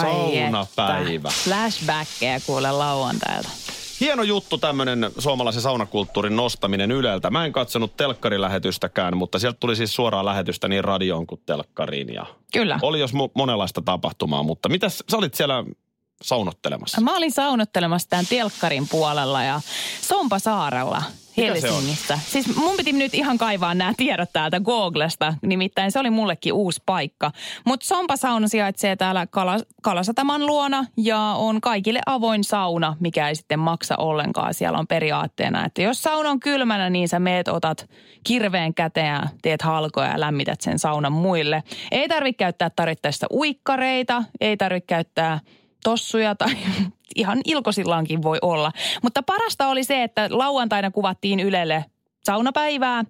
[0.00, 1.28] Saunapäivä.
[1.44, 3.48] Flashbackkejä kuule lauantailta.
[4.00, 7.30] Hieno juttu tämmöinen suomalaisen saunakulttuurin nostaminen Yleltä.
[7.30, 12.14] Mä en katsonut telkkarilähetystäkään, mutta sieltä tuli siis suoraa lähetystä niin radioon kuin telkkariin.
[12.14, 12.78] Ja Kyllä.
[12.82, 15.64] oli jos mu- monenlaista tapahtumaa, mutta mitäs sä olit siellä
[16.22, 17.00] saunottelemassa?
[17.00, 19.60] Mä olin saunottelemassa tämän telkkarin puolella ja
[20.00, 22.18] Sompasaarella Mikä Helsingissä.
[22.26, 26.82] Siis mun piti nyt ihan kaivaa nämä tiedot täältä Googlesta, nimittäin se oli mullekin uusi
[26.86, 27.32] paikka.
[27.64, 33.58] Mutta Sompasauna sijaitsee täällä Kala, Kalasataman luona ja on kaikille avoin sauna, mikä ei sitten
[33.58, 34.54] maksa ollenkaan.
[34.54, 37.90] Siellä on periaatteena, että jos sauna on kylmänä, niin sä meet, otat
[38.24, 41.62] kirveen käteen ja teet halkoja ja lämmität sen saunan muille.
[41.90, 45.40] Ei tarvitse käyttää tarvittaessa uikkareita, ei tarvitse käyttää
[45.84, 46.56] tossuja tai
[47.14, 48.72] ihan ilkosillaankin voi olla.
[49.02, 51.84] Mutta parasta oli se, että lauantaina kuvattiin Ylelle
[52.24, 53.04] saunapäivää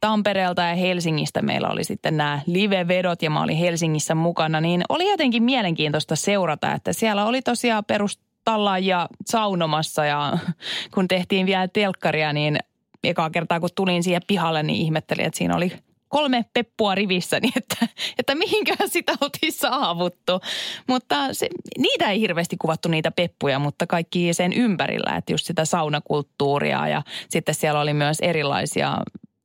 [0.00, 1.42] Tampereelta ja Helsingistä.
[1.42, 6.72] Meillä oli sitten nämä live-vedot ja mä olin Helsingissä mukana, niin oli jotenkin mielenkiintoista seurata,
[6.72, 10.38] että siellä oli tosiaan perustallaajia saunomassa ja
[10.94, 12.58] kun tehtiin vielä telkkaria, niin
[13.04, 15.72] ekaa kertaa kun tulin siihen pihalle, niin ihmettelin, että siinä oli
[16.14, 20.40] kolme peppua rivissä, niin että, että mihinköhän sitä oltiin saavuttu.
[20.86, 21.48] Mutta se,
[21.78, 27.02] niitä ei hirveästi kuvattu niitä peppuja, mutta kaikki sen ympärillä, että just sitä saunakulttuuria ja
[27.28, 28.96] sitten siellä oli myös erilaisia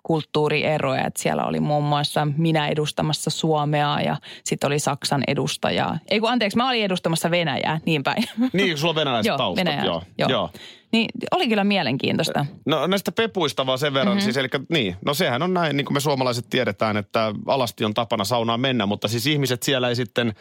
[0.10, 5.98] kulttuurieroja, että siellä oli muun muassa minä edustamassa Suomea ja sitten oli Saksan edustaja.
[6.08, 8.24] Ei kun anteeksi, mä olin edustamassa Venäjää, niin päin.
[8.54, 9.66] Niin, sulla on venäläiset Joo, taustat.
[9.66, 10.04] Venäjä, joo.
[10.18, 10.30] joo.
[10.30, 10.50] joo.
[10.92, 12.46] Niin oli kyllä mielenkiintoista.
[12.66, 14.24] No näistä pepuista vaan sen verran, mm-hmm.
[14.24, 17.94] siis eli niin, no sehän on näin, niin kuin me suomalaiset tiedetään, että alasti on
[17.94, 20.34] tapana saunaan mennä, mutta siis ihmiset siellä ei sitten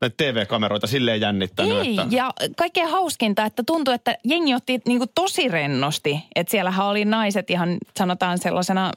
[0.00, 2.16] näitä TV-kameroita silleen jännittänyt, Ei, että...
[2.16, 6.18] ja kaikkein hauskinta, että tuntui, että jengi otti niinku tosi rennosti.
[6.34, 8.92] Että siellähän oli naiset ihan sanotaan sellaisena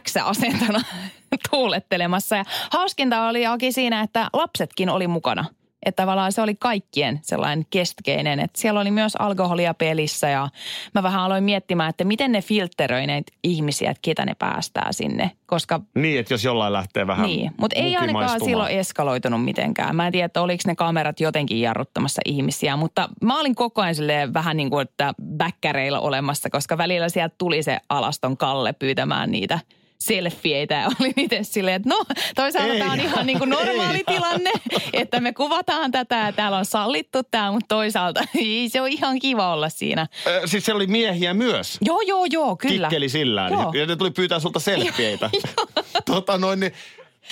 [0.00, 0.80] X-asentona
[1.50, 2.36] tuulettelemassa.
[2.36, 5.44] Ja hauskinta oli auki siinä, että lapsetkin oli mukana.
[5.86, 8.40] Että tavallaan se oli kaikkien sellainen keskeinen.
[8.40, 10.48] Että siellä oli myös alkoholia pelissä ja
[10.94, 15.30] mä vähän aloin miettimään, että miten ne filtteröi näitä ihmisiä, että ketä ne päästää sinne.
[15.46, 19.96] Koska Niin, että jos jollain lähtee vähän niin, mutta ei ainakaan silloin eskaloitunut mitenkään.
[19.96, 24.34] Mä en tiedä, että oliko ne kamerat jotenkin jarruttamassa ihmisiä, mutta mä olin koko ajan
[24.34, 29.58] vähän niin kuin, että bäkkäreillä olemassa, koska välillä sieltä tuli se alaston Kalle pyytämään niitä
[29.98, 32.78] selfieitä ja olin itse silleen, että no toisaalta Ei.
[32.78, 34.04] tämä on ihan niin kuin normaali Ei.
[34.04, 34.52] tilanne,
[34.92, 39.18] että me kuvataan tätä ja täällä on sallittu tämä, mutta toisaalta ei, se on ihan
[39.18, 40.06] kiva olla siinä.
[40.26, 41.78] Ö, siis siellä oli miehiä myös.
[41.80, 42.88] Joo, joo, joo, kyllä.
[42.88, 43.52] Kikkeli sillään.
[43.52, 43.72] Joo.
[43.72, 45.30] Ja ne tuli pyytää sulta selfieitä.
[46.06, 46.72] tota noin, niin,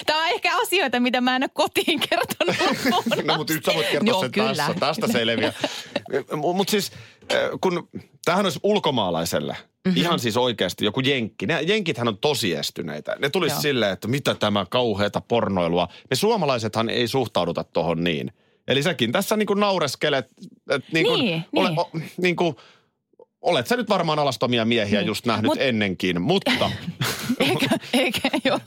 [0.07, 2.57] Tämä on ehkä asioita, mitä mä en ole kotiin kertonut.
[3.25, 4.55] no mutta nyt sä voit kertoa Joo, sen kyllä.
[4.55, 4.75] tässä.
[4.81, 5.53] Tästä selviää.
[6.37, 6.93] mutta siis,
[7.61, 7.89] kun
[8.25, 9.53] tämähän olisi ulkomaalaiselle.
[9.53, 9.63] Mhm.
[9.89, 10.01] Mm-hmm.
[10.01, 11.47] Ihan siis oikeasti joku jenkki.
[11.47, 13.17] Ne, jenkithän on tosi estyneitä.
[13.19, 15.89] Ne tulisi silleen, että mitä tämä kauheata pornoilua.
[16.11, 18.33] Me suomalaisethan ei suhtauduta tohon niin.
[18.69, 20.27] Eli säkin tässä niin kuin naureskelet.
[20.71, 21.79] Että niin kuin, Niin, ole, niin.
[21.81, 22.57] O, niin kuin,
[23.43, 25.07] olet sä nyt varmaan alastomia miehiä Niin.
[25.07, 26.51] just nähnyt Mut- ennenkin, mutta
[27.49, 28.59] Eikä, eikä joo.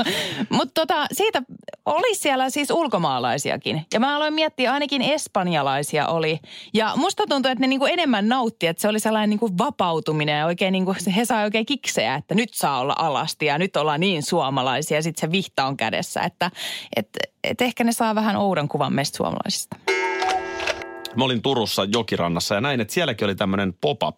[0.49, 1.41] Mutta tota, siitä
[1.85, 3.85] oli siellä siis ulkomaalaisiakin.
[3.93, 6.39] Ja mä aloin miettiä, ainakin espanjalaisia oli.
[6.73, 10.39] Ja musta tuntui, että ne niinku enemmän nautti, että se oli sellainen niinku vapautuminen.
[10.39, 13.99] Ja oikein niinku, he saa oikein kiksejä, että nyt saa olla alasti ja nyt ollaan
[13.99, 14.97] niin suomalaisia.
[14.97, 16.21] Ja sitten se vihta on kädessä.
[16.21, 16.51] Että
[16.95, 17.09] et,
[17.43, 19.75] et ehkä ne saa vähän oudon kuvan meistä suomalaisista.
[21.15, 24.17] mä olin Turussa Jokirannassa ja näin, että sielläkin oli tämmöinen pop-up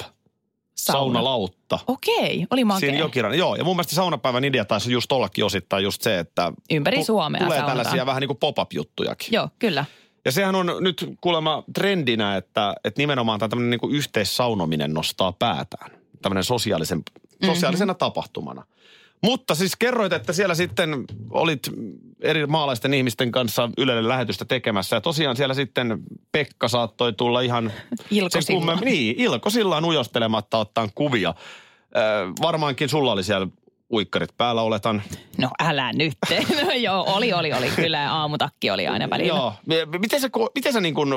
[0.85, 0.99] Sauna.
[0.99, 1.79] saunalautta.
[1.87, 2.79] Okei, oli makea.
[2.79, 3.55] Siinä Jokirannan, joo.
[3.55, 6.53] Ja mun mielestä saunapäivän idea taisi just ollakin osittain just se, että...
[6.71, 7.77] Ympäri tu- Suomea Tulee saunataan.
[7.77, 9.27] tällaisia vähän niin kuin pop-up-juttujakin.
[9.31, 9.85] Joo, kyllä.
[10.25, 15.31] Ja sehän on nyt kuulemma trendinä, että, että nimenomaan tämä tämmöinen niin kuin yhteissaunominen nostaa
[15.31, 15.91] päätään.
[16.21, 17.45] Tämmöinen sosiaalisen, Mhm.
[17.53, 17.97] sosiaalisena mm-hmm.
[17.99, 18.63] tapahtumana.
[19.23, 21.69] Mutta siis kerroit, että siellä sitten olit
[22.21, 24.95] eri maalaisten ihmisten kanssa Ylelle lähetystä tekemässä.
[24.95, 27.65] Ja tosiaan siellä sitten Pekka saattoi tulla ihan...
[28.11, 28.61] Ilkosillaan.
[28.61, 31.33] kummemmin- Niin, ilkosillaan ujostelematta ottaa kuvia.
[31.95, 31.99] Ö,
[32.41, 33.47] varmaankin sulla oli siellä
[33.93, 35.01] uikkarit päällä oletan.
[35.37, 36.13] No älä nyt.
[36.65, 37.69] No joo, oli, oli, oli.
[37.75, 39.27] Kyllä aamutakki oli aina välillä.
[39.27, 39.53] Joo.
[39.99, 41.13] Miten ko- miten sä niin kuin,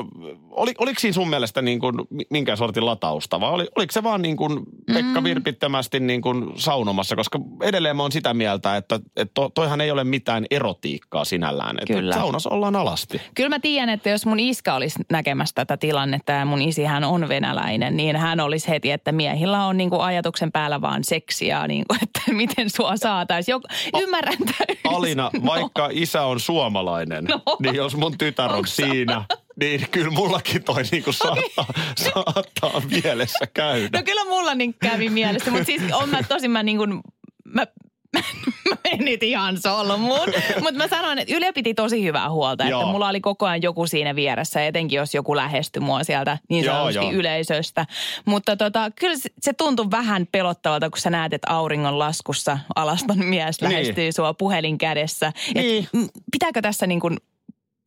[0.49, 4.03] oli, oliko siinä sun mielestä niin kuin, mi- minkään sortin latausta vai oli, oliko se
[4.03, 4.59] vaan niin kuin
[4.93, 5.23] Pekka Mm.
[5.23, 7.15] virpittömästi niin kuin saunomassa?
[7.15, 11.75] Koska edelleen mä oon sitä mieltä, että, että to, toihan ei ole mitään erotiikkaa sinällään.
[11.81, 12.13] Että Kyllä.
[12.15, 13.21] saunassa ollaan alasti.
[13.35, 17.03] Kyllä mä tiedän, että jos mun iskä olisi näkemässä tätä tilannetta ja mun isi hän
[17.03, 21.95] on venäläinen, niin hän olisi heti, että miehillä on niinku ajatuksen päällä vaan seksiä, niinku,
[22.03, 23.57] että miten sua saataisiin.
[24.01, 24.81] Ymmärrän täysin.
[24.83, 27.41] Alina, vaikka isä on suomalainen, No.
[27.61, 29.25] niin jos mun tytär on Onks siinä,
[29.59, 31.65] niin kyllä mullakin toi niinku saattaa,
[31.97, 33.97] saattaa mielessä käydä.
[33.97, 37.01] No kyllä mulla niin kävi mielessä, mutta siis on mä tosi mä niin kuin,
[37.45, 37.67] mä,
[38.13, 38.21] mä
[38.91, 40.27] en nyt ihan solmuun.
[40.61, 42.85] Mutta mä sanoin, että Yle piti tosi hyvää huolta, että Joo.
[42.91, 46.75] mulla oli koko ajan joku siinä vieressä, etenkin jos joku lähestyi mua sieltä niin Joo,
[46.75, 47.11] sanotusti joo.
[47.11, 47.85] yleisöstä.
[48.25, 53.61] Mutta tota, kyllä se- tuntui vähän pelottavalta, kun sä näet, että auringon laskussa alaston mies
[53.61, 53.71] Niin.
[53.71, 55.27] lähestyy sua puhelin kädessä.
[55.55, 55.87] Et Niin.
[56.31, 57.17] pitääkö tässä niin kuin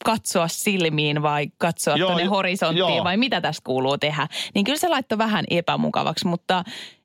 [0.07, 3.05] katsoa silmiin vai katsoa Joo, tuonne horisonttiin joo.
[3.05, 4.29] vai mitä tässä kuuluu tehdä.
[4.55, 6.65] Niin kyllä se laittoi vähän epämukavaksi, mutta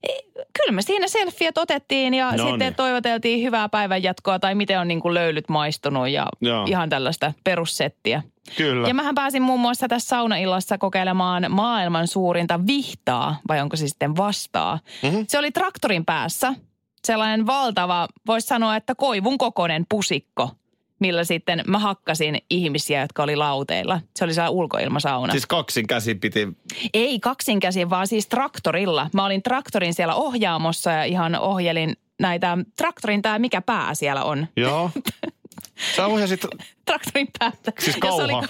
[0.10, 2.76] eh, kyllä me siinä selfiet otettiin ja No sitten niin.
[2.76, 6.66] toivoteltiin hyvää päivänjatkoa tai miten on niin kuin löylyt maistunut ja Joo.
[6.68, 8.24] ihan tällaista perussettiä.
[8.58, 8.88] Kyllä.
[8.88, 14.18] Ja mähän pääsin muun muassa tässä saunaillassa kokeilemaan maailman suurinta vihtaa, vai onko se sitten
[14.18, 14.80] vastaa.
[15.04, 15.22] Mhm.
[15.28, 16.54] Se oli traktorin päässä,
[17.08, 20.50] sellainen valtava, voisi sanoa, että koivun kokoinen pusikko,
[21.02, 24.02] millä sitten mä hakkasin ihmisiä, jotka oli lauteilla.
[24.16, 25.32] Se oli sellainen ulkoilmasauna.
[25.32, 26.48] Siis kaksin käsin piti,
[26.94, 29.10] Ei kaksin käsin, vaan siis traktorilla.
[29.14, 34.48] Mä olin traktorin siellä ohjaamossa ja ihan ohjelin näitä traktorin tämä mikä pää siellä on.
[34.58, 34.92] joo.
[35.96, 36.46] Sä ohjasit,
[36.86, 37.72] Traktorin päätä.
[37.80, 38.48] siis Ja se oli- kauha.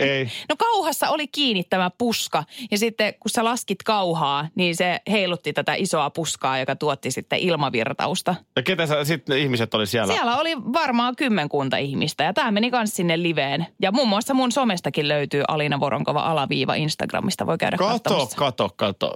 [0.00, 0.28] Ei.
[0.48, 5.52] No kauhassa oli kiinni tämä puska ja sitten kun sä laskit kauhaa, niin se heilutti
[5.52, 8.34] tätä isoa puskaa, joka tuotti sitten ilmavirtausta.
[8.56, 10.12] Ja ketä sä, sitten ihmiset oli siellä?
[10.12, 13.66] Siellä oli varmaan kymmenkunta ihmistä ja tämä meni kans sinne liveen.
[13.82, 18.36] Ja muun muassa mun somestakin löytyy Alina Voronkova alaviiva Instagramista, voi käydä Kato, katsomassa.
[18.36, 19.14] kato, kato.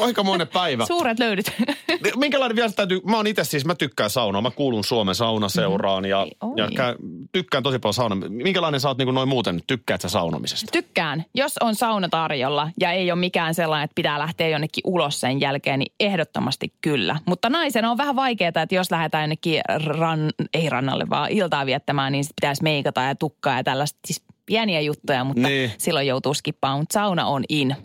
[0.00, 0.86] Aikamoinen päivä.
[0.86, 1.52] Suuret löydyt.
[2.16, 6.18] Minkälainen vielä täytyy, mä oon itse siis, mä tykkään saunaa, mä kuulun Suomen saunaseuraan ja,
[6.20, 6.52] Oi.
[6.56, 6.96] ja kä,
[7.32, 8.28] tykkään tosi paljon saunaa.
[8.28, 10.66] Minkälainen sä oot niin noin muuten, tykkäät sä saunomisesta?
[10.72, 11.24] Tykkään.
[11.34, 15.40] Jos on sauna tarjolla ja ei ole mikään sellainen, että pitää lähteä jonnekin ulos sen
[15.40, 17.16] jälkeen, niin ehdottomasti kyllä.
[17.26, 22.12] Mutta naisena on vähän vaikeaa, että jos lähdetään jonnekin ran, ei rannalle, vaan iltaa viettämään,
[22.12, 23.98] niin sit pitäisi meikata ja tukkaa ja tällaista.
[24.06, 25.72] Siis pieniä juttuja, mutta Niin.
[25.78, 26.80] silloin joutuu skippaamaan.
[26.80, 27.76] Mutta sauna on in.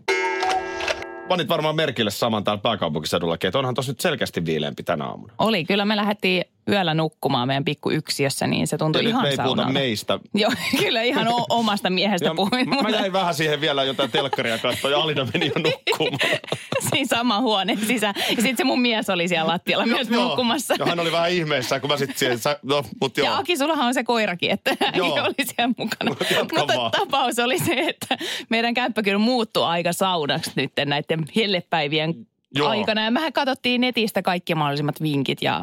[1.27, 5.33] Panit varmaan merkille saman täällä pääkaupunkiseudullakin, että onhan tossa nyt selkeästi viileämpi tänä aamuna.
[5.39, 5.65] Oli.
[5.65, 9.29] Kyllä me lähdettiin yöllä nukkumaan meidän pikku yksiössä, niin se tuntui Ja nyt ihan me
[9.29, 9.71] ei puhuta saunalta.
[9.73, 10.19] meistä.
[10.35, 12.69] Joo, kyllä ihan o- omasta miehestä puhuin.
[12.69, 16.19] mä, jäin vähän siihen vielä jotain telkkaria katsoa ja Alina meni jo nukkumaan.
[16.93, 18.13] siinä sama huoneen sisään.
[18.17, 20.23] Ja sitten se mun mies oli siellä lattialla myös Joo.
[20.23, 20.75] nukkumassa.
[20.79, 23.27] Ja hän oli vähän ihmeessä, kun mä sitten siihen, no, mut joo.
[23.27, 25.13] Ja Aki, sullahan on se koirakin, että Joo.
[25.13, 26.15] oli siellä mukana.
[26.35, 26.91] Jatka Mutta vaan.
[26.91, 28.17] tapaus oli se, että
[28.49, 32.13] meidän kämppä kyllä muuttui aika saunaksi nyt näiden hellepäivien
[32.55, 32.67] Joo.
[32.69, 33.03] aikana.
[33.03, 35.61] Ja mehän katsottiin netistä kaikki mahdollisimmat vinkit ja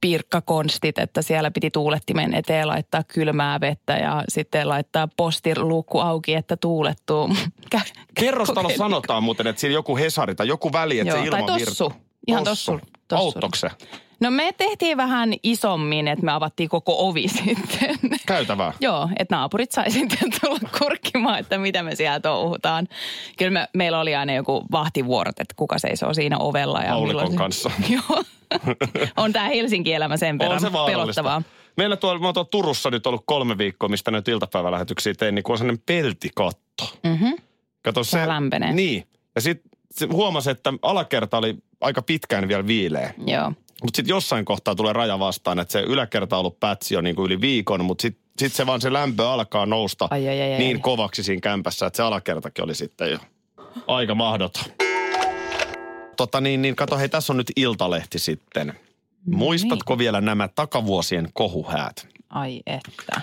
[0.00, 6.56] pirkkakonstit, että siellä piti tuulettimen eteen laittaa kylmää vettä ja sitten laittaa postilukku auki, että
[6.56, 7.36] tuulettuu.
[8.20, 11.58] Kerrostalo sanotaan muuten, että siinä joku Hesari tai joku väli, että Joo, se tai ilman
[11.60, 11.92] tossu.
[12.26, 12.80] Ihan tossu.
[13.08, 13.24] tossu.
[13.24, 13.70] Auttoiko se?
[14.20, 17.96] No me tehtiin vähän isommin, että me avattiin koko ovi sitten.
[18.26, 18.72] Käytävää.
[18.80, 22.88] Joo, että naapurit sai sitten tulla kurkkimaan, että mitä me siellä touhutaan.
[23.38, 26.80] Kyllä me, meillä oli aina joku vahtivuorot, että kuka seisoo siinä ovella.
[26.82, 27.70] Ja Aulikon milloin se- kanssa.
[27.94, 28.24] Joo.
[29.16, 31.42] On tämä Helsinki-elämä sen verran On se pelottavaa.
[31.76, 35.42] Meillä tuolla, mä oon tuolla Turussa nyt ollut kolme viikkoa, mistä nyt iltapäivälähetyksiä tein, niin
[35.42, 36.84] kun on sellainen peltikatto.
[37.04, 37.32] Mm-hmm.
[37.82, 38.16] Kato se.
[38.16, 38.72] Vähän lämpenee.
[38.72, 39.08] Niin.
[39.34, 39.70] Ja sitten
[40.12, 43.14] huomasi, että alakerta oli aika pitkään vielä viileä.
[43.26, 43.52] Joo.
[43.82, 47.16] Mutta sitten jossain kohtaa tulee raja vastaan, että se yläkerta on ollut pätsi jo niin
[47.16, 50.52] kuin yli viikon, mutta sitten sit se vaan se lämpö alkaa nousta Ai, ai, ai,
[50.52, 50.58] ai.
[50.58, 53.18] niin kovaksi siinä kämpässä, että se alakertakin oli sitten jo
[53.86, 54.64] aika mahdoton.
[56.16, 58.74] Tota niin, niin kato, hei tässä on nyt Iltalehti sitten.
[59.26, 62.08] Muistatko vielä nämä takavuosien kohuhäät?
[62.30, 63.20] Ai että.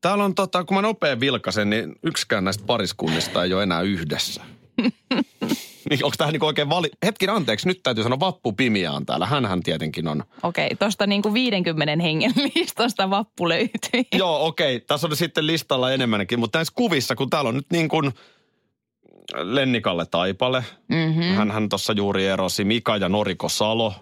[0.00, 4.42] Täällä on tota, kun mä nopea vilkasen, niin yksikään näistä pariskunnista ei ole enää yhdessä.
[5.90, 6.90] niin onko tähän niin oikein vali...
[7.06, 9.26] Hetkin anteeksi, nyt täytyy sanoa Vappu Pimiä on täällä.
[9.26, 10.24] Hänhän tietenkin on.
[10.42, 14.06] Okei, tuosta niinku 50 hengen listasta vappu löytyi.
[14.18, 14.80] Joo, okei.
[14.80, 18.12] Tässä on sitten listalla enemmänkin, mutta näissä kuvissa, kun täällä on nyt niin kuin
[19.34, 20.64] Lennikalle Taipale.
[20.88, 21.22] Mm-hmm.
[21.22, 22.64] Hän, hän tuossa juuri erosi.
[22.64, 23.94] Mika ja Noriko Salo.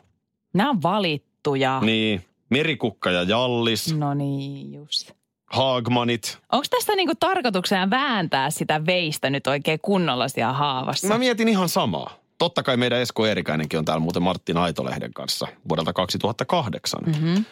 [0.55, 1.81] Nämä on valittuja.
[1.81, 2.25] Niin.
[2.51, 3.97] Merikukka ja Jallis.
[3.97, 5.13] No niin, just.
[5.53, 6.39] Haagmanit.
[6.53, 11.09] Onko tästä niinku tarkoituksena vääntää sitä veistä nyt oikein kunnolla siellä haavassa?
[11.09, 12.11] Mä mietin ihan samaa.
[12.39, 17.01] totta kai meidän Esko Eerikäinenkin on täällä muuten Martin Aitolehden kanssa vuodelta 2008.
[17.07, 17.45] Mm-hmm.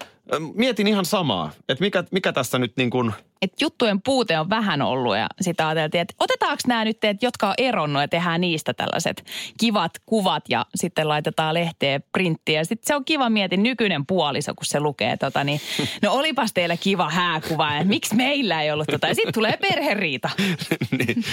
[0.54, 4.82] Mietin ihan samaa, että mikä, mikä tässä nyt niin kuin, Et juttujen puute on vähän
[4.82, 8.74] ollut ja sitä ajateltiin, että otetaanko nämä nyt teet, jotka on eronnut ja tehdään niistä
[8.74, 9.24] tällaiset
[9.60, 12.64] kivat kuvat ja sitten laitetaan lehteen printtiä.
[12.64, 15.60] Sitten se on kiva mietin nykyinen puoliso, kun se lukee tota niin,
[16.02, 19.06] no olipas teillä kiva hääkuva ja miksi meillä ei ollut tota.
[19.06, 20.30] Ja sitten tulee perheriita.
[20.98, 21.24] niin.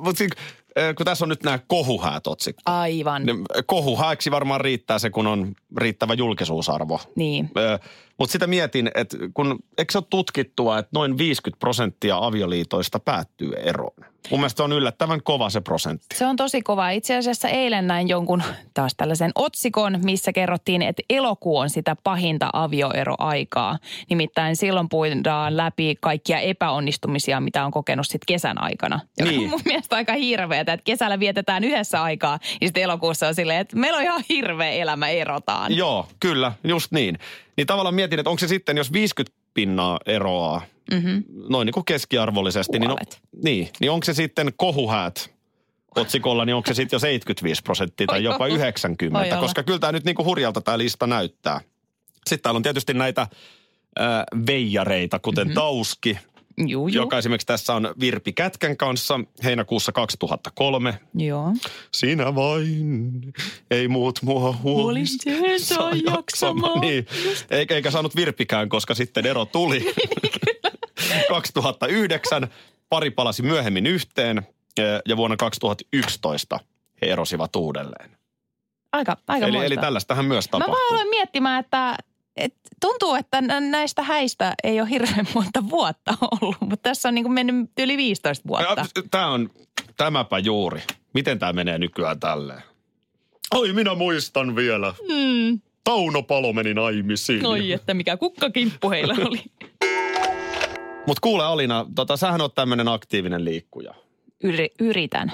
[0.00, 0.24] Mutta
[0.96, 2.62] kun tässä on nyt nämä kohuhäät otsikko.
[2.64, 3.26] Aivan.
[3.26, 7.00] Niin kohuhääksi varmaan riittää se, kun on riittävä julkisuusarvo.
[7.16, 7.50] Niin.
[8.18, 13.52] Mutta sitä mietin, että kun, eikö se ole tutkittua, että noin 50 prosenttia avioliitoista päättyy
[13.52, 14.04] eroon.
[14.30, 16.16] Mun mielestä on yllättävän kova se prosentti.
[16.16, 16.90] Se on tosi kova.
[16.90, 18.42] Itse asiassa eilen näin jonkun
[18.74, 23.78] taas tällaisen otsikon, missä kerrottiin, että elokuu on sitä pahinta avioeroaikaa.
[24.10, 29.00] Nimittäin silloin puidaan läpi kaikkia epäonnistumisia, mitä on kokenut sitten kesän aikana.
[29.20, 29.40] Niin.
[29.40, 33.60] on mun mielestä aika hirveetä, että kesällä vietetään yhdessä aikaa ja sitten elokuussa on silleen,
[33.60, 35.76] että meillä on ihan hirveä elämä, erotaan.
[35.76, 37.18] Joo, kyllä, just niin.
[37.56, 41.24] Niin tavallaan mietin, että onko se sitten, jos 50 pinnaa eroaa, mm-hmm.
[41.48, 43.20] noin niin kuin keskiarvollisesti, niin, no, Puolet.
[43.44, 45.34] niin, niin onko se sitten kohuhäät
[45.96, 48.56] otsikolla, niin onko se sitten jo 75 prosenttia tai jopa olla.
[48.56, 49.40] 90, Voi olla.
[49.40, 51.60] koska kyllä tämä nyt niin kuin hurjalta tämä lista näyttää.
[52.26, 53.28] Sitten täällä on tietysti näitä äh,
[54.46, 55.54] veijareita, kuten mm-hmm.
[55.54, 56.18] Tauski,
[56.66, 56.88] Juu, juu.
[56.88, 61.00] joka esimerkiksi tässä on Virpi Kätkän kanssa heinäkuussa 2003.
[61.14, 61.54] Joo.
[61.92, 63.32] Sinä vain,
[63.70, 65.06] ei muut mua huoli.
[65.06, 66.80] se saa jaksamaan.
[66.80, 67.06] Niin,
[67.50, 69.84] eikä, eikä saanut Virpikään, koska sitten ero tuli.
[71.28, 72.48] 2009
[72.88, 76.60] pari palasi myöhemmin yhteen eh, ja vuonna 2011
[77.02, 78.10] he erosivat uudelleen.
[78.92, 80.74] Aika, aika Eli, eli tällaistähän myös Mä tapahtuu.
[80.74, 81.96] vaan aloin miettimään, että,
[82.36, 87.14] että tuntuu, että nä- näistä häistä ei ole hirveän monta vuotta ollut, mutta tässä on
[87.14, 88.86] niin kuin mennyt yli 15 vuotta.
[89.10, 89.50] Tämä on
[89.96, 90.82] tämäpä juuri.
[91.14, 92.62] Miten tämä menee nykyään tälleen?
[93.54, 94.94] Oi, minä muistan vielä.
[95.08, 95.60] Mm.
[95.84, 97.46] Tauno Palo meni naimisiin.
[97.46, 99.42] Oi, että mikä kukkakimppu heillä oli.
[101.08, 103.94] Mutta kuule Alina, tota, sähän oot tämmöinen aktiivinen liikkuja.
[104.44, 105.32] Yri, yritän.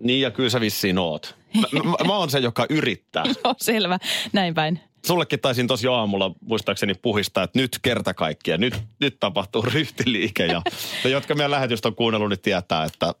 [0.00, 1.36] Niin ja kyllä sä vissiin oot.
[1.54, 3.24] Mä, mä, mä oon se, joka yrittää.
[3.44, 3.98] Joo, selvä.
[4.32, 4.80] Näin päin.
[5.06, 10.46] Sullekin taisin tosi aamulla muistaakseni puhistaa, että nyt kerta kaikkiaan, nyt, nyt tapahtuu ryhtiliike.
[10.46, 10.62] Ja
[11.04, 13.14] ne, jotka meidän lähetystä on kuunnellut, niin tietää, että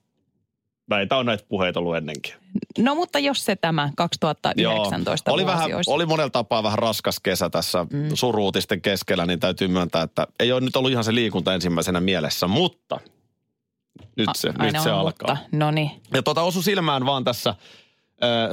[0.90, 2.34] näitä on näitä puheita ollut ennenkin.
[2.78, 5.90] No mutta jos se tämä 2019 oli, vuosi vähän, olisi.
[5.90, 8.08] oli monella tapaa vähän raskas kesä tässä mm.
[8.14, 12.46] suruutisten keskellä, niin täytyy myöntää, että ei ole nyt ollut ihan se liikunta ensimmäisenä mielessä,
[12.46, 13.00] mutta
[14.16, 15.36] nyt se, Aina nyt se alkaa.
[15.52, 15.90] No niin.
[16.14, 17.56] Ja tota osu silmään vaan tässä äh,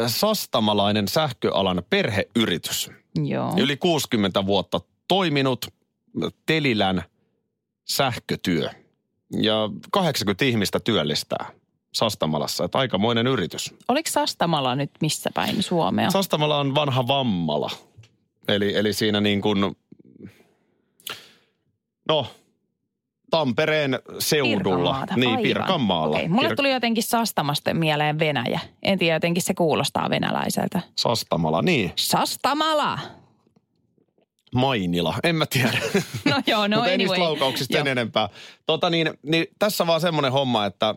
[0.07, 2.91] sastamalainen sähköalan perheyritys.
[3.25, 3.53] Joo.
[3.57, 5.67] Yli 60 vuotta toiminut
[6.45, 7.03] Telilän
[7.85, 8.69] sähkötyö.
[9.41, 11.51] Ja 80 ihmistä työllistää
[11.93, 13.73] Sastamalassa, että aikamoinen yritys.
[13.87, 16.09] Oliko Sastamala nyt missä päin Suomea?
[16.11, 17.69] Sastamala on vanha vammala.
[18.47, 19.75] Eli, eli siinä niin kuin,
[22.09, 22.25] no,
[23.31, 24.53] Tampereen seudulla.
[24.93, 25.43] Pirkanmaata, Niin, aivan.
[25.43, 26.15] Pirkanmaalla.
[26.17, 28.59] Okei, Mulle Pir- tuli jotenkin Sastamasta mieleen Venäjä.
[28.83, 30.81] En tiedä, jotenkin se kuulostaa venäläiseltä.
[30.97, 31.91] Sastamala, niin.
[31.95, 32.99] Sastamala!
[34.55, 35.77] Mainila, en mä tiedä.
[36.25, 37.29] No joo, no Mutta ei niistä anyway.
[37.29, 37.83] laukauksista Joo.
[37.83, 38.29] sen enempää.
[38.65, 40.95] Tota niin, niin tässä vaan semmoinen homma, että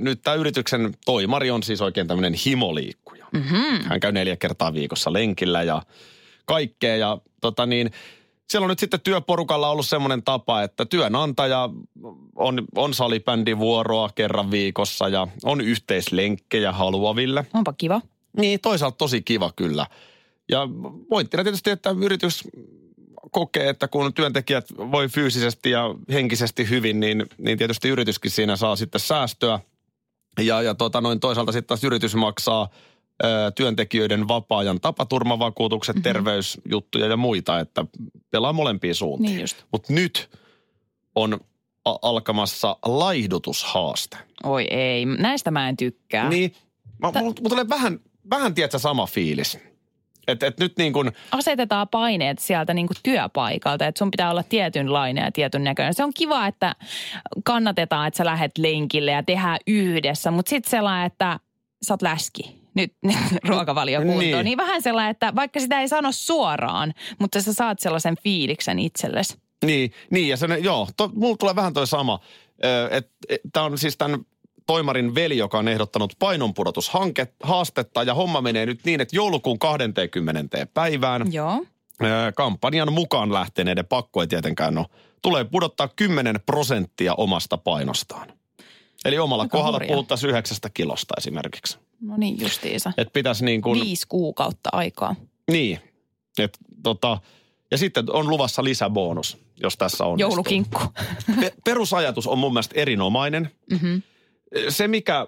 [0.00, 3.26] nyt tämä yrityksen toimari on siis oikein tämmöinen himoliikkuja.
[3.32, 3.84] Mm-hmm.
[3.84, 5.82] Hän käy neljä kertaa viikossa lenkillä ja
[6.44, 6.96] kaikkea.
[6.96, 7.90] Ja tota niin,
[8.48, 11.70] siellä on nyt sitten työporukalla ollut semmoinen tapa, että työnantaja
[12.36, 17.46] on, on salibändivuoroa kerran viikossa ja on yhteislenkkejä haluaville.
[17.54, 18.00] Onpa kiva.
[18.36, 19.86] Niin, toisaalta tosi kiva kyllä.
[20.48, 20.68] Ja
[21.08, 22.48] pointtina tietysti, että yritys
[23.34, 28.76] kokee, että kun työntekijät voi fyysisesti ja henkisesti hyvin, niin, niin tietysti yrityskin siinä saa
[28.76, 29.60] sitten säästöä.
[30.40, 32.68] Ja, ja tota noin toisaalta sitten taas yritys maksaa
[33.24, 36.02] ö, työntekijöiden vapaa-ajan tapaturmavakuutukset, mm-hmm.
[36.02, 37.84] terveysjuttuja ja muita, että
[38.30, 39.36] pelaa molempiin suuntiin.
[39.36, 39.48] Niin.
[39.72, 40.30] Mutta nyt
[41.14, 41.40] on
[41.84, 44.16] a- alkamassa laihdutushaaste.
[44.44, 46.28] Oi ei, näistä mä en tykkää.
[46.28, 46.54] Niin,
[46.98, 48.00] mä, mulla, mulla tulee vähän,
[48.30, 49.58] vähän tiedätkö, sama fiilis.
[50.28, 54.42] Että et nyt niin kuin, Asetetaan paineet sieltä niin kuin työpaikalta, että sun pitää olla
[54.42, 55.94] tietynlainen ja tietyn näköinen.
[55.94, 56.74] Se on kiva, että
[57.44, 61.40] kannatetaan, että sä lähet lenkille ja tehdään yhdessä, mutta sitten sellainen, että
[61.82, 62.64] sä oot läski.
[62.74, 63.16] Nyt, nyt
[63.48, 64.18] ruokavalio kuntoon.
[64.20, 64.44] Niin.
[64.44, 64.58] Niin.
[64.58, 69.38] vähän sellainen, että vaikka sitä ei sano suoraan, mutta sä saat sellaisen fiiliksen itsellesi.
[69.64, 72.20] niin, niin ja se, joo, to, mulla tulee vähän toi sama.
[72.90, 73.10] Et,
[73.52, 74.20] tämä on siis tämän
[74.66, 80.66] toimarin veli, joka on ehdottanut painonpudotushaastetta ja homma menee nyt niin, että joulukuun 20.
[80.74, 81.64] päivään Joo.
[82.36, 84.86] kampanjan mukaan lähteneiden pakko ei tietenkään ole.
[85.22, 88.28] Tulee pudottaa 10 prosenttia omasta painostaan.
[89.04, 91.78] Eli omalla Aika kohdalla puhuttaisiin yhdeksästä kilosta esimerkiksi.
[92.00, 92.92] No niin, justiinsa.
[92.96, 95.16] Että pitäisi niin kuin, Viisi kuukautta aikaa.
[95.50, 95.80] niin.
[96.38, 97.18] Et, tota,
[97.70, 100.18] ja sitten on luvassa lisäbonus, jos tässä on.
[100.18, 100.78] Joulukinkku.
[101.40, 103.50] Pe- perusajatus on mun mielestä erinomainen.
[103.70, 104.02] Mm-hmm.
[104.68, 105.26] Se mikä,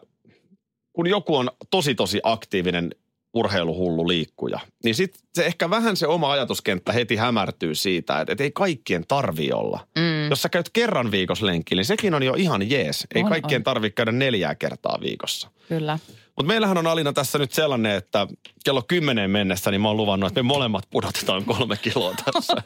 [0.93, 2.91] kun joku on tosi tosi aktiivinen
[3.35, 8.45] urheiluhullu liikkuja, niin sitten se ehkä vähän se oma ajatuskenttä heti hämärtyy siitä, että, että
[8.45, 9.87] ei kaikkien tarvi olla.
[9.99, 10.31] Mm.
[10.31, 13.07] Jos sä käyt kerran viikossa lenkillä, niin sekin on jo ihan jees.
[13.15, 13.65] Ei On, kaikkien on.
[13.65, 15.51] tarvitse käydä neljää kertaa viikossa.
[15.69, 15.99] Kyllä.
[16.37, 18.27] Mutta meillähän on Alina tässä nyt sellainen, että
[18.65, 22.53] kello kymmeneen mennessä niin mä oon luvannut, että me molemmat pudotetaan kolme kiloa tässä.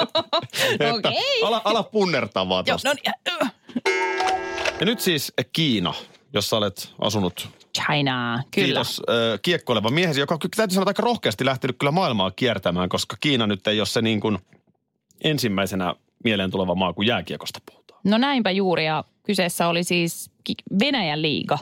[0.73, 1.43] Että Okei.
[1.43, 2.89] ala, ala punnertaa vaan Joo, tosta.
[2.89, 3.51] no niin.
[4.81, 5.95] Ja nyt siis Kiina,
[6.33, 8.67] jossa olet asunut China, kyllä.
[8.67, 13.47] Kiitos äh, kiekkoileva miehesi, joka täytyy sanoa aika rohkeasti lähtenyt kyllä maailmaa kiertämään, koska Kiina
[13.47, 14.39] nyt ei ole se niin kuin
[15.25, 15.95] ensimmäisenä
[16.25, 18.01] mieleen tuleva maa, kun jääkiekosta puhutaan.
[18.05, 20.31] No näinpä juuri ja kyseessä oli siis
[20.81, 21.59] Venäjän liiga,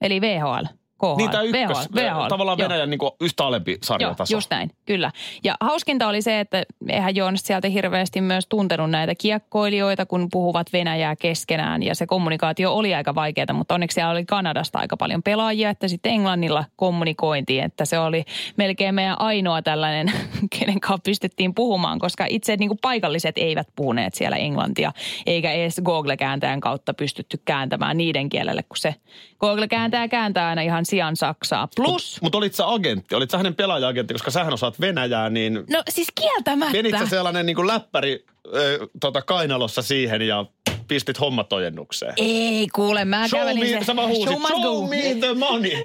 [0.00, 0.64] eli VHL.
[1.04, 1.16] KHL.
[1.16, 2.28] Niin tämä ykkös, VHL, VHL.
[2.28, 2.68] tavallaan Joo.
[2.68, 4.36] Venäjän niin kuin yhtä alempi Joo, sarjataso.
[4.36, 5.10] just näin, kyllä.
[5.44, 10.72] Ja hauskinta oli se, että eihän Joonas sieltä hirveästi myös tuntenut näitä kiekkoilijoita, kun puhuvat
[10.72, 11.82] Venäjää keskenään.
[11.82, 15.88] Ja se kommunikaatio oli aika vaikeaa, mutta onneksi siellä oli Kanadasta aika paljon pelaajia, että
[15.88, 17.64] sitten Englannilla kommunikointiin.
[17.64, 18.24] Että se oli
[18.56, 20.12] melkein meidän ainoa tällainen,
[20.58, 24.92] kenen kanssa pystyttiin puhumaan, koska itse niin kuin paikalliset eivät puhuneet siellä englantia,
[25.26, 28.94] eikä edes Google-kääntäjän kautta pystytty kääntämään niiden kielelle, kun se
[29.40, 31.68] Google-kääntäjä kääntää aina ihan sian saksaa.
[31.76, 32.18] Plus...
[32.22, 36.08] Mutta olit sä agentti, olit sä hänen pelaaja-agentti, koska sähän osaat Venäjää, niin No siis
[36.20, 36.72] kieltämättä.
[36.72, 38.24] menit sä sellainen niin kuin läppäri
[38.54, 40.44] ö, tota, kainalossa siihen ja
[40.88, 42.12] pistit hommat ojennukseen.
[42.16, 43.84] Ei kuule, mä Show kävelin me, se.
[43.84, 45.72] sä vaan huusit, show me the money.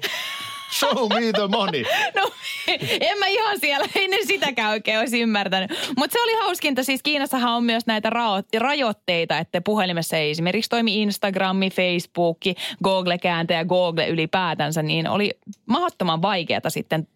[0.70, 1.84] Show me the money.
[2.16, 2.30] No,
[3.00, 5.70] en mä ihan siellä ennen sitäkään oikein olisi ymmärtänyt.
[5.96, 6.84] Mutta se oli hauskinta.
[6.84, 8.10] Siis Kiinassahan on myös näitä
[8.58, 12.38] rajoitteita, että puhelimessa ei esimerkiksi toimi Instagrami, Facebook,
[12.84, 15.30] Google-kääntäjä, Google ylipäätänsä, niin oli
[15.66, 17.08] mahdottoman vaikeata sitten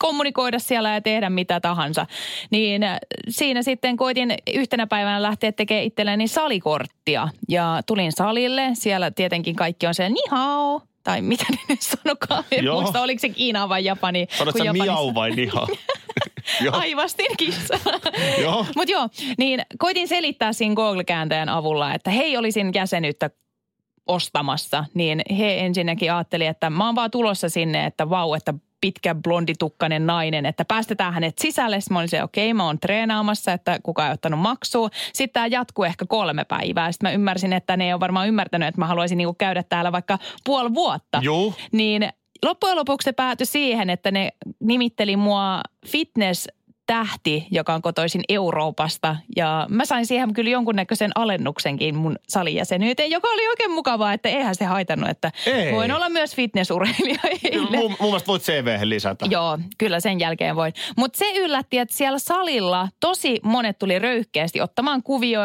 [0.00, 2.06] kommunikoida siellä ja tehdä mitä tahansa.
[2.50, 2.98] Niin äh,
[3.28, 7.28] siinä sitten koitin yhtenä päivänä lähteä tekemään itselleni salikorttia.
[7.48, 8.70] Ja tulin salille.
[8.72, 10.82] Siellä tietenkin kaikki on se ni hao.
[11.04, 12.44] Tai mitä ne nyt sanokaan.
[12.50, 12.80] En Joo.
[12.80, 14.26] muista, oliko se Kiina vai Japani.
[14.38, 15.66] Sanot kun sä Japanissa- miau vai niha?
[16.72, 17.78] Aivastin kissa.
[18.76, 23.30] Mutta joo, niin koitin selittää siinä Google-kääntäjän avulla, että hei olisin jäsenyyttä
[24.10, 29.14] ostamassa, niin he ensinnäkin ajatteli, että mä oon vaan tulossa sinne, että vau, että pitkä
[29.14, 31.80] blonditukkainen nainen, että päästetään hänet sisälle.
[31.80, 34.88] Sitten mä olin se, okei, mä oon treenaamassa, että kukaan ei ottanut maksua.
[35.12, 36.92] Sitten tämä jatkuu ehkä kolme päivää.
[36.92, 39.92] Sitten mä ymmärsin, että ne ei ole varmaan ymmärtänyt, että mä haluaisin niinku käydä täällä
[39.92, 41.20] vaikka puoli vuotta.
[41.22, 41.54] Juu.
[41.72, 42.08] Niin
[42.44, 46.48] loppujen lopuksi se päätyi siihen, että ne nimitteli mua fitness
[46.90, 49.16] tähti, joka on kotoisin Euroopasta.
[49.36, 54.54] Ja mä sain siihen kyllä jonkunnäköisen alennuksenkin mun salijäsenyyteen, joka oli oikein mukavaa, että eihän
[54.54, 55.72] se haitannut, että Ei.
[55.72, 57.78] voin olla myös fitnessurheilija eilen.
[57.78, 59.26] Mun, mun mielestä voit CV lisätä.
[59.30, 60.72] Joo, kyllä sen jälkeen voin.
[60.96, 65.40] Mutta se yllätti, että siellä salilla tosi monet tuli röyhkeästi ottamaan kuvio,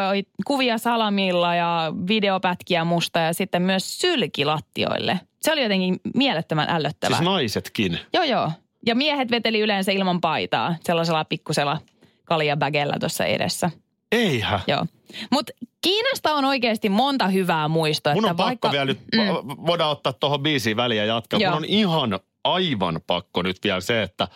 [0.46, 5.20] kuvia salamilla ja videopätkiä musta ja sitten myös sylkilattioille.
[5.42, 7.18] Se oli jotenkin mielettömän ällöttävää.
[7.18, 7.98] Siis naisetkin.
[8.12, 8.50] Joo, joo.
[8.86, 11.78] Ja miehet veteli yleensä ilman paitaa sellaisella pikkusella
[12.24, 13.70] kaljabägellä tuossa edessä.
[14.12, 14.60] Eihän.
[14.66, 14.86] Joo.
[15.32, 18.14] Mutta Kiinasta on oikeasti monta hyvää muistoa.
[18.14, 19.20] Mun että on pakko vaikka, vielä nyt, mm.
[19.66, 21.40] voidaan ottaa tuohon biisiin väliä ja jatkaa.
[21.40, 21.52] Joo.
[21.52, 24.28] Mun on ihan aivan pakko nyt vielä se, että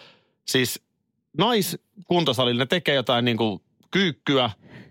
[0.46, 0.82] siis
[1.38, 3.60] naiskuntosalilla ne tekee jotain niin kuin
[3.90, 4.50] kyykkyä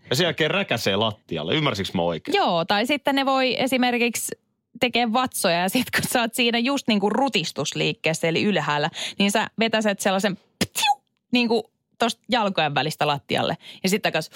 [0.09, 1.55] ja sen jälkeen räkäsee lattialle.
[1.55, 2.35] Ymmärsikö mä oikein?
[2.37, 4.35] Joo, tai sitten ne voi esimerkiksi
[4.79, 8.89] tekee vatsoja ja sitten kun sä oot siinä just niin kuin rutistusliikkeessä eli ylhäällä,
[9.19, 11.63] niin sä vetäset sellaisen ptiu, niin kuin
[11.99, 13.57] tosta jalkojen välistä lattialle.
[13.83, 14.29] Ja sitten takas,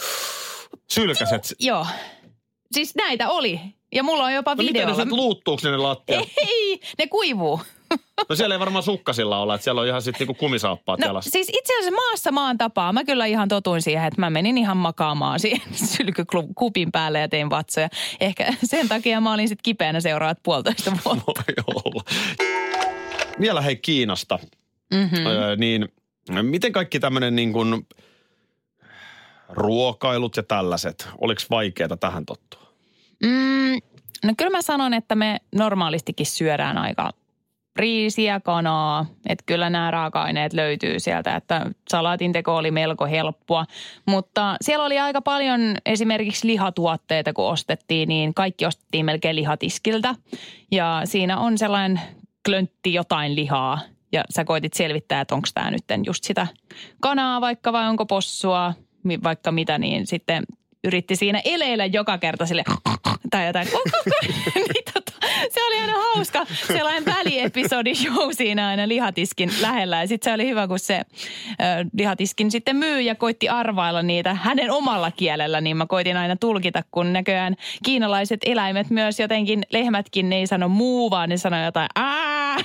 [0.90, 1.54] Sylkäset.
[1.60, 1.88] joo.
[2.72, 3.60] Siis näitä oli.
[3.92, 6.28] Ja mulla on jopa No miten ne luuttuuko ne lattiat?
[6.38, 7.62] Ei, ne kuivuu.
[8.30, 11.30] No siellä ei varmaan sukkasilla olla, että siellä on ihan sitten niinku kumisaappaat No jalassa.
[11.30, 12.94] siis itse asiassa maassa maan tapaa.
[12.94, 15.62] Mä kyllä ihan totuin siihen, että mä menin ihan makaamaan siihen
[15.98, 17.90] sylkykupin päälle ja tein vatsoja.
[18.20, 21.24] Ehkä sen takia mä olin sitten kipeänä seuraavat puolitoista vuotta.
[21.26, 22.04] Voi olla.
[23.40, 24.40] Vielä hei Kiinasta.
[24.94, 25.26] Mm-hmm.
[25.26, 25.90] Öö, niin
[26.42, 27.88] miten kaikki tämmöinen niin kuin
[29.50, 32.62] ruokailut ja tällaiset, oliko vaikeaa tähän tottua?
[33.24, 33.80] Mm,
[34.24, 37.12] no kyllä mä sanon, että me normaalistikin syödään aika
[37.76, 39.06] riisiä, kanaa.
[39.30, 43.66] Että kyllä nämä raaka-aineet löytyy sieltä, että salaatin teko oli melko helppoa.
[44.06, 50.16] Mutta siellä oli aika paljon esimerkiksi lihatuotteita, kun ostettiin, niin kaikki ostettiin melkein lihatiskiltä.
[50.72, 52.02] Ja siinä on sellainen
[52.46, 53.80] klöntti jotain lihaa.
[54.12, 56.48] Ja sä koitit selvittää, että onko tämä nyt just sitä
[57.00, 58.74] kanaa vaikka vai onko possua,
[59.24, 60.44] vaikka mitä, niin sitten
[60.84, 62.64] yritti siinä eleillä joka kerta sille
[63.32, 63.68] tai jotain.
[65.50, 70.02] se oli aina hauska, sellainen väliepisodi show siinä aina lihatiskin lähellä.
[70.02, 71.06] Ja sitten se oli hyvä, kun se äh,
[71.98, 76.84] lihatiskin sitten myy ja koitti arvailla niitä hänen omalla kielellä, niin mä koitin aina tulkita,
[76.92, 81.90] kun näköjään kiinalaiset eläimet myös jotenkin, lehmätkin, ne ei sano muu, vaan ne sanoo jotain
[81.96, 82.56] ää.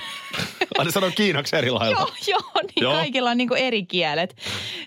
[0.77, 1.99] Aina sanoo kiinaksi eri lailla.
[1.99, 2.93] Joo, joo, niin Joo.
[2.93, 4.35] kaikilla on niin kuin eri kielet.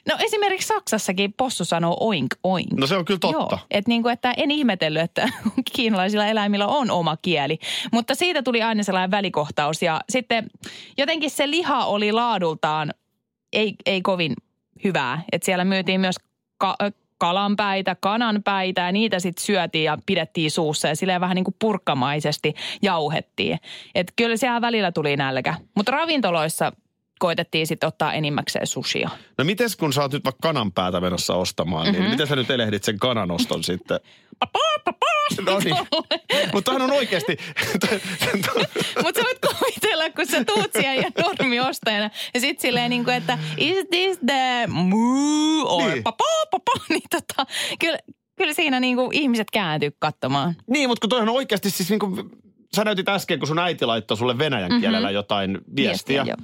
[0.08, 2.72] No esimerkiksi Saksassakin possu sanoo oink oink.
[2.72, 3.36] No se on kyllä totta.
[3.38, 5.28] Joo, et niin kuin, että en ihmetellyt, että
[5.76, 7.58] kiinalaisilla eläimillä on oma kieli.
[7.92, 10.50] Mutta siitä tuli aina sellainen välikohtaus ja sitten
[10.98, 12.90] jotenkin se liha oli laadultaan
[13.52, 14.34] ei, ei kovin
[14.84, 15.22] hyvää.
[15.32, 16.16] Että siellä myytiin myös
[16.58, 16.76] ka-
[17.22, 22.54] kalanpäitä, kananpäitä ja niitä sitten syötiin ja pidettiin suussa ja silleen vähän niin kuin purkkamaisesti
[22.82, 23.58] jauhettiin.
[23.94, 25.54] Että kyllä siellä välillä tuli nälkä.
[25.76, 26.72] Mutta ravintoloissa
[27.22, 29.11] koitettiin sitten ottaa enimmäkseen sushia.
[29.38, 31.98] No mites kun sä oot nyt vaikka kananpäätä menossa ostamaan, Mhm.
[31.98, 34.00] niin miten sä nyt elehdit sen kananoston sitten?
[35.46, 35.76] No niin.
[36.52, 37.37] Mutta hän on oikeasti...
[39.02, 43.16] Mutta sä voit kuvitella, kun sä tuut siellä ja normiostajana ja sit silleen niin kuin,
[43.16, 46.02] että is this the moo or Niin.
[46.02, 47.46] papa, papa, niin tota,
[47.78, 47.98] kyllä,
[48.37, 50.54] kyllä siinä niin kuin ihmiset kääntyy katsomaan.
[50.70, 52.30] niin, mutta kun toi on oikeasti siis niin kuin...
[52.76, 56.24] Sä näytit äsken, kun sun äiti laittoi sulle venäjän kielellä jotain viestiä.
[56.28, 56.37] joo.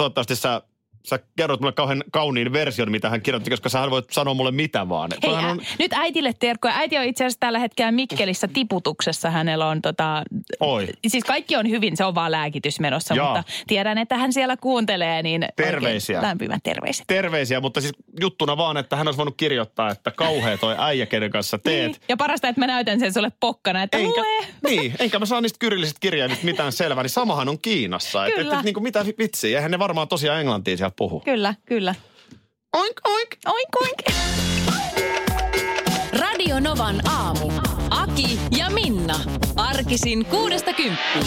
[0.00, 0.62] Toivottavasti sä,
[1.04, 4.88] sä kerrot mulle kauhean kauniin version, mitä hän kirjoitti, koska sä voit sanoa mulle mitä
[4.88, 5.10] vaan.
[5.22, 5.60] Hei, ä, on...
[5.78, 6.74] nyt äitille terkkoja.
[6.74, 9.30] Äiti on itse asiassa tällä hetkellä Mikkelissä tiputuksessa.
[9.30, 10.22] Hänellä on tota,
[10.60, 10.88] Oi.
[11.06, 13.34] siis kaikki on hyvin, se on vaan lääkitys menossa, Jaa.
[13.36, 16.22] mutta tiedän, että hän siellä kuuntelee, niin Terveisiä.
[16.22, 17.04] lämpimät terveiset.
[17.06, 21.30] Terveisiä, mutta siis juttuna vaan, että hän olisi voinut kirjoittaa, että kauhea toi äijä, kenen
[21.30, 21.92] kanssa teet.
[21.92, 22.02] Niin.
[22.08, 24.46] Ja parasta, että mä näytän sen sulle pokkana, että Enkä, lue.
[24.68, 28.26] niin, enkä mä saa niistä kyrillisistä kirjaimista mitään selvää, niin samahan on Kiinassa.
[28.26, 31.20] Et, et, et, niin kuin mitä vitsiä, eihän ne varmaan tosiaan englantia siellä puhu.
[31.20, 31.94] Kyllä, kyllä.
[32.76, 33.30] Oink, oink.
[33.46, 34.20] Oink, oink.
[36.20, 37.52] Radio Novan aamu.
[37.90, 39.20] Aki ja Minna.
[39.56, 41.26] Arkisin kuudesta kymppiin.